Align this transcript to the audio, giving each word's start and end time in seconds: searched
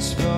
searched 0.00 0.33